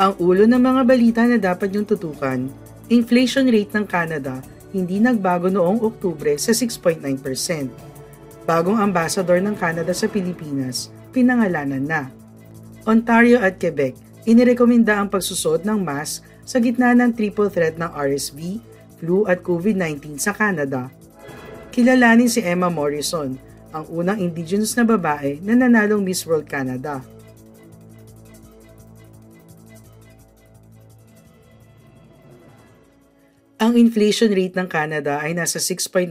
[0.00, 2.48] Ang ulo ng mga balita na dapat yung tutukan,
[2.88, 4.40] inflation rate ng Canada
[4.72, 7.20] hindi nagbago noong Oktubre sa 6.9%.
[8.48, 12.02] Bagong ambassador ng Canada sa Pilipinas, pinangalanan na.
[12.88, 13.92] Ontario at Quebec,
[14.24, 18.56] inirekomenda ang pagsusot ng mask sa gitna ng triple threat ng RSV,
[19.02, 20.88] flu at COVID-19 sa Canada.
[21.76, 23.36] Kilalanin si Emma Morrison,
[23.68, 27.04] ang unang indigenous na babae na nanalong Miss World Canada.
[33.70, 36.10] Ang inflation rate ng Canada ay nasa 6.9%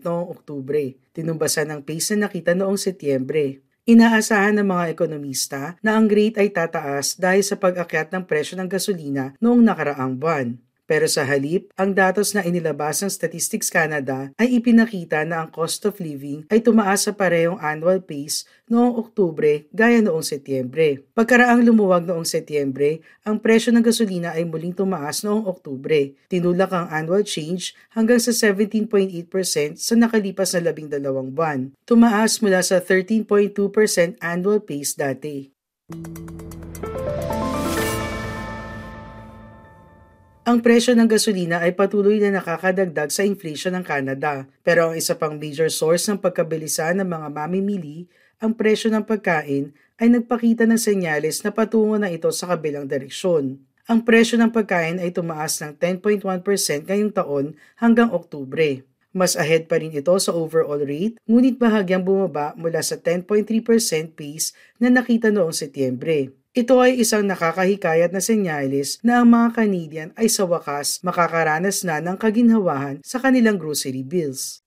[0.00, 3.60] noong Oktubre, tinumbasan ng pace na nakita noong Setyembre.
[3.84, 8.72] Inaasahan ng mga ekonomista na ang rate ay tataas dahil sa pag-akyat ng presyo ng
[8.72, 10.56] gasolina noong nakaraang buwan.
[10.86, 15.82] Pero sa halip, ang datos na inilabas ng Statistics Canada ay ipinakita na ang cost
[15.82, 21.02] of living ay tumaas sa parehong annual pace noong Oktubre gaya noong Setyembre.
[21.18, 26.14] Pagkaraang lumuwag noong Setyembre, ang presyo ng gasolina ay muling tumaas noong Oktubre.
[26.30, 31.74] Tinulak ang annual change hanggang sa 17.8% sa nakalipas na labing dalawang buwan.
[31.82, 35.50] Tumaas mula sa 13.2% annual pace dati.
[40.46, 44.46] Ang presyo ng gasolina ay patuloy na nakakadagdag sa inflation ng Canada.
[44.62, 48.06] Pero ang isa pang major source ng pagkabilisan ng mga mamimili,
[48.38, 53.58] ang presyo ng pagkain, ay nagpakita ng senyales na patungo na ito sa kabilang direksyon.
[53.90, 56.22] Ang presyo ng pagkain ay tumaas ng 10.1%
[56.86, 58.86] ngayong taon hanggang Oktubre.
[59.10, 63.50] Mas ahead pa rin ito sa overall rate, ngunit bahagyang bumaba mula sa 10.3%
[64.14, 66.45] pace na nakita noong Setyembre.
[66.56, 72.00] Ito ay isang nakakahikayat na senyales na ang mga Canadian ay sa wakas makakaranas na
[72.00, 74.64] ng kaginhawahan sa kanilang grocery bills.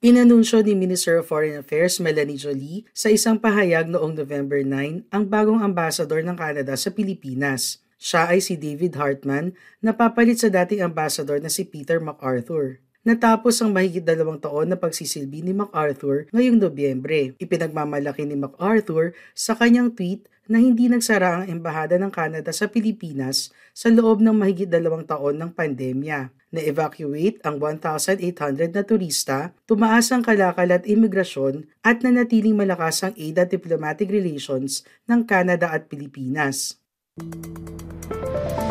[0.00, 5.24] Inanunsyo ni Minister of Foreign Affairs Melanie Jolie sa isang pahayag noong November 9 ang
[5.28, 7.81] bagong ambassador ng Canada sa Pilipinas.
[8.02, 12.82] Siya ay si David Hartman na papalit sa dating ambassador na si Peter MacArthur.
[13.06, 17.38] Natapos ang mahigit dalawang taon na pagsisilbi ni MacArthur ngayong Nobyembre.
[17.38, 23.54] Ipinagmamalaki ni MacArthur sa kanyang tweet na hindi nagsara ang embahada ng Canada sa Pilipinas
[23.70, 26.34] sa loob ng mahigit dalawang taon ng pandemya.
[26.50, 28.18] Na-evacuate ang 1,800
[28.74, 34.82] na turista, tumaas ang kalakal at imigrasyon at nanatiling malakas ang aid at diplomatic relations
[35.06, 36.81] ng Canada at Pilipinas.
[37.18, 38.61] Thank you.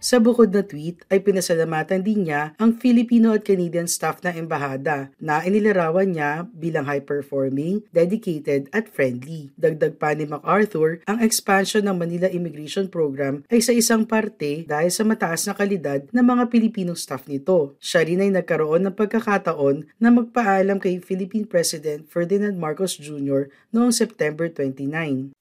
[0.00, 5.12] Sa bukod na tweet ay pinasalamatan din niya ang Filipino at Canadian staff ng embahada
[5.20, 9.52] na inilarawan niya bilang high-performing, dedicated at friendly.
[9.60, 14.88] Dagdag pa ni MacArthur, ang expansion ng Manila Immigration Program ay sa isang parte dahil
[14.88, 17.76] sa mataas na kalidad ng mga Pilipinong staff nito.
[17.76, 23.52] Siya rin ay nagkaroon ng pagkakataon na magpaalam kay Philippine President Ferdinand Marcos Jr.
[23.68, 25.36] noong September 29.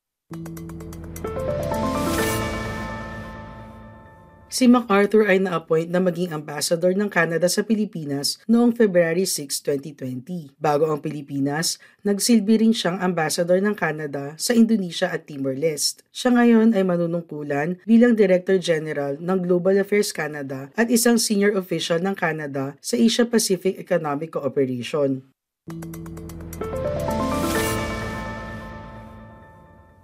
[4.49, 10.57] Si MacArthur ay na-appoint na maging ambassador ng Canada sa Pilipinas noong February 6, 2020.
[10.57, 16.01] Bago ang Pilipinas, nagsilbi rin siyang ambassador ng Canada sa Indonesia at Timor-Leste.
[16.09, 22.01] Siya ngayon ay manunungkulan bilang Director General ng Global Affairs Canada at isang senior official
[22.01, 25.29] ng Canada sa Asia-Pacific Economic Cooperation.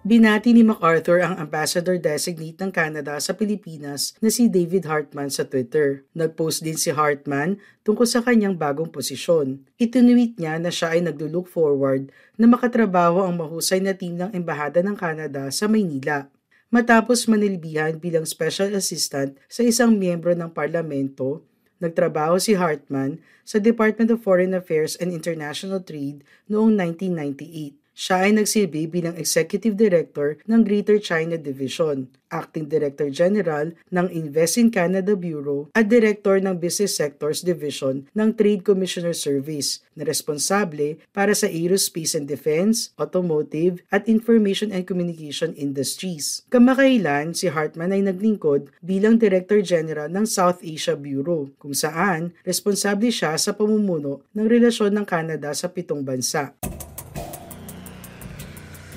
[0.06, 6.06] Binati ni MacArthur ang ambassador-designate ng Canada sa Pilipinas na si David Hartman sa Twitter.
[6.14, 9.66] Nag-post din si Hartman tungkol sa kanyang bagong posisyon.
[9.82, 14.86] Itinuit niya na siya ay naglulook forward na makatrabaho ang mahusay na team ng Embahada
[14.86, 16.30] ng Canada sa Maynila.
[16.70, 21.42] Matapos manilbihan bilang special assistant sa isang miyembro ng parlamento,
[21.82, 28.36] nagtrabaho si Hartman sa Department of Foreign Affairs and International Trade noong 1998 Siya ay
[28.36, 35.16] nagsilbi bilang Executive Director ng Greater China Division, Acting Director General ng Invest in Canada
[35.16, 41.48] Bureau at Director ng Business Sectors Division ng Trade Commissioner Service na responsable para sa
[41.48, 46.44] aerospace and defense, automotive at information and communication industries.
[46.52, 53.08] Kamakailan, si Hartman ay naglingkod bilang Director General ng South Asia Bureau kung saan responsable
[53.08, 56.52] siya sa pamumuno ng relasyon ng Canada sa pitong bansa.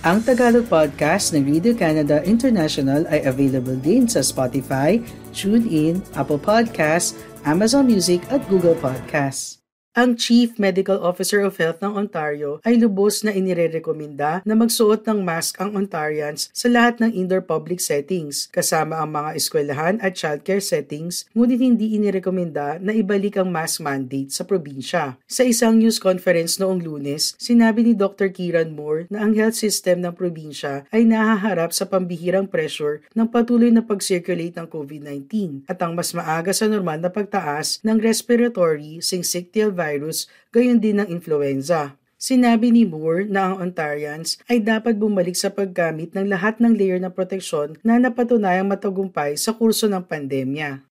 [0.07, 5.03] Ang Tagalog podcast ng Radio Canada International ay available din sa Spotify,
[5.35, 9.58] TuneIn, Apple Podcasts, Amazon Music at Google Podcasts.
[9.99, 15.27] Ang Chief Medical Officer of Health ng Ontario ay lubos na inirerekomenda na magsuot ng
[15.27, 20.63] mask ang Ontarians sa lahat ng indoor public settings, kasama ang mga eskwelahan at childcare
[20.63, 25.19] settings, ngunit hindi inirekomenda na ibalik ang mask mandate sa probinsya.
[25.27, 28.31] Sa isang news conference noong lunes, sinabi ni Dr.
[28.31, 33.75] Kieran Moore na ang health system ng probinsya ay nahaharap sa pambihirang pressure ng patuloy
[33.75, 39.75] na pag-circulate ng COVID-19 at ang mas maaga sa normal na pagtaas ng respiratory syncytial
[39.75, 41.97] virus virus, gayon din ng influenza.
[42.19, 46.99] Sinabi ni Moore na ang Ontarians ay dapat bumalik sa paggamit ng lahat ng layer
[46.99, 50.83] ng proteksyon na napatunayang matagumpay sa kurso ng pandemya.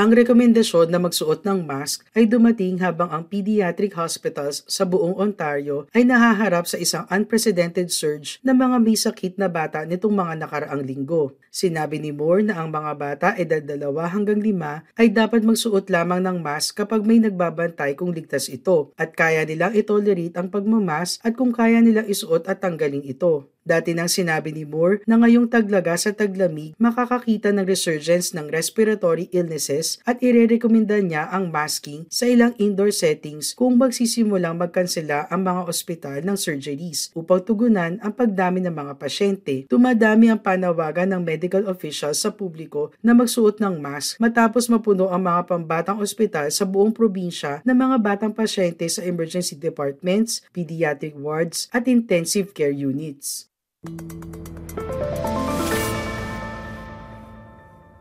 [0.00, 5.92] Ang rekomendasyon na magsuot ng mask ay dumating habang ang pediatric hospitals sa buong Ontario
[5.92, 10.88] ay nahaharap sa isang unprecedented surge ng mga may sakit na bata nitong mga nakaraang
[10.88, 11.36] linggo.
[11.52, 16.24] Sinabi ni Moore na ang mga bata edad dalawa hanggang lima ay dapat magsuot lamang
[16.24, 21.36] ng mask kapag may nagbabantay kung ligtas ito at kaya nilang itolerate ang pagmamas at
[21.36, 23.52] kung kaya nilang isuot at tanggalin ito.
[23.60, 29.28] Dati nang sinabi ni Moore na ngayong taglaga sa taglamig makakakita ng resurgence ng respiratory
[29.36, 35.68] illnesses at irerekomenda niya ang masking sa ilang indoor settings kung magsisimulang magkansela ang mga
[35.68, 39.68] ospital ng surgeries upang tugunan ang pagdami ng mga pasyente.
[39.68, 45.20] Tumadami ang panawagan ng medical officials sa publiko na magsuot ng mask matapos mapuno ang
[45.20, 51.68] mga pambatang ospital sa buong probinsya ng mga batang pasyente sa emergency departments, pediatric wards
[51.76, 53.49] at intensive care units.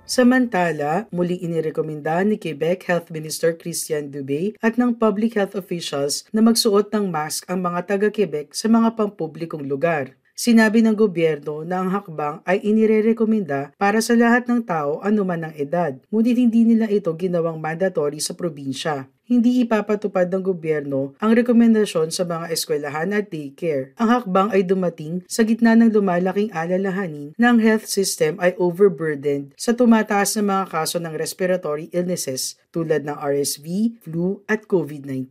[0.04, 6.44] Samantala, muli inirekomenda ni Quebec Health Minister Christian Dubé at ng public health officials na
[6.44, 10.19] magsuot ng mask ang mga taga-Quebec sa mga pampublikong lugar.
[10.40, 15.54] Sinabi ng gobyerno na ang hakbang ay inirerekomenda para sa lahat ng tao anuman ang
[15.60, 22.10] edad, ngunit hindi nila ito ginawang mandatory sa probinsya hindi ipapatupad ng gobyerno ang rekomendasyon
[22.10, 23.94] sa mga eskwelahan at daycare.
[24.02, 29.54] Ang hakbang ay dumating sa gitna ng lumalaking alalahanin na ang health system ay overburdened
[29.54, 35.30] sa tumataas na mga kaso ng respiratory illnesses tulad ng RSV, flu at COVID-19.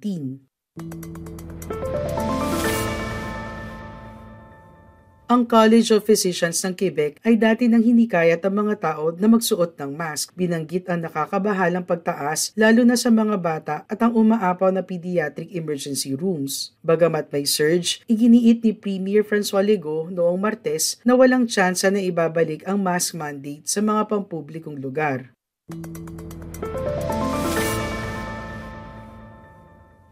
[5.28, 9.76] Ang College of Physicians ng Quebec ay dati nang hinikayat ang mga tao na magsuot
[9.76, 10.32] ng mask.
[10.32, 16.16] Binanggit ang nakakabahalang pagtaas lalo na sa mga bata at ang umaapaw na pediatric emergency
[16.16, 16.72] rooms.
[16.80, 22.64] Bagamat may surge, iginiit ni Premier François Legault noong Martes na walang tsansa na ibabalik
[22.64, 25.36] ang mask mandate sa mga pampublikong lugar.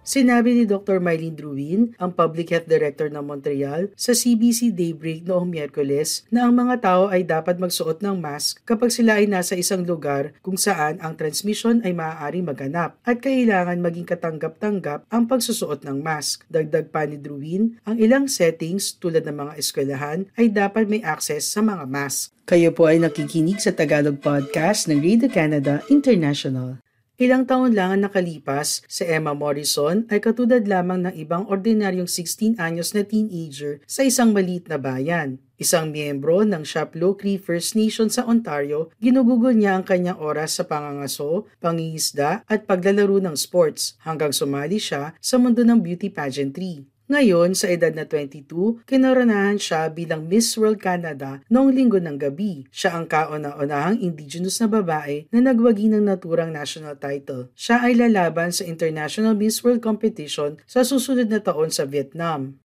[0.07, 1.03] Sinabi ni Dr.
[1.03, 6.55] Mylene Druin, ang Public Health Director ng Montreal, sa CBC Daybreak noong Miyerkules na ang
[6.55, 11.03] mga tao ay dapat magsuot ng mask kapag sila ay nasa isang lugar kung saan
[11.03, 16.47] ang transmission ay maaaring maganap at kailangan maging katanggap-tanggap ang pagsusuot ng mask.
[16.47, 21.51] Dagdag pa ni Druin, ang ilang settings tulad ng mga eskwelahan ay dapat may access
[21.51, 22.31] sa mga mask.
[22.47, 26.79] Kayo po ay nakikinig sa Tagalog Podcast ng Radio Canada International.
[27.17, 32.61] Ilang taon lang ang nakalipas, si Emma Morrison ay katulad lamang ng ibang ordinaryong 16
[32.61, 35.41] anyos na teenager sa isang maliit na bayan.
[35.57, 40.69] Isang miyembro ng Shaplo Cree First Nation sa Ontario, ginugugol niya ang kanyang oras sa
[40.69, 46.85] pangangaso, pangingisda at paglalaro ng sports hanggang sumali siya sa mundo ng beauty pageantry.
[47.07, 52.67] Ngayon, sa edad na 22, kinoronahan siya bilang Miss World Canada noong linggo ng gabi.
[52.75, 57.55] Siya ang kauna-unahang indigenous na babae na nagwagi ng naturang national title.
[57.55, 62.59] Siya ay lalaban sa International Miss World Competition sa susunod na taon sa Vietnam.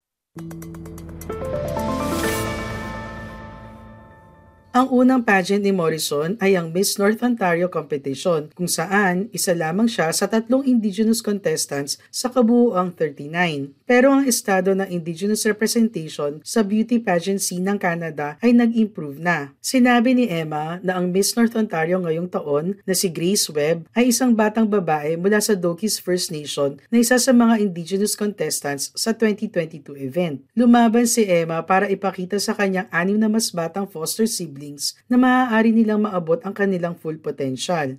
[4.72, 9.92] Ang unang pageant ni Morrison ay ang Miss North Ontario competition kung saan isa lamang
[9.92, 13.76] siya sa tatlong Indigenous contestants sa kabuuang 39.
[13.84, 19.52] Pero ang estado ng Indigenous representation sa beauty pageant scene ng Canada ay nag-improve na.
[19.60, 24.16] Sinabi ni Emma na ang Miss North Ontario ngayong taon na si Grace Webb ay
[24.16, 29.12] isang batang babae mula sa Dokis First Nation na isa sa mga Indigenous contestants sa
[29.12, 30.40] 2022 event.
[30.56, 35.18] Lumaban si Emma para ipakita sa kanyang anim na mas batang foster sibling siblings na
[35.18, 37.98] maaari nilang maabot ang kanilang full potential.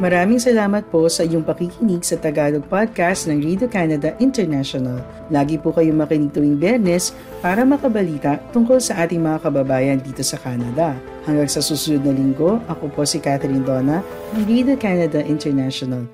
[0.00, 5.04] Maraming salamat po sa iyong pakikinig sa Tagalog Podcast ng Radio Canada International.
[5.28, 7.12] Lagi po kayong makinig tuwing Bernes
[7.44, 10.96] para makabalita tungkol sa ating mga kababayan dito sa Canada.
[11.28, 14.00] Hanggang sa susunod na linggo, ako po si Catherine Donna
[14.32, 16.08] ng Radio Canada International.